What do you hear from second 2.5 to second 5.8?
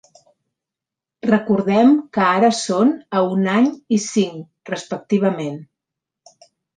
són a un any i cinc, respectivament.